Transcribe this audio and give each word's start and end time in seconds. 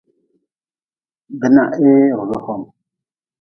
Binahee 1.39 1.95
rudi 2.17 2.37
hom. 2.45 2.61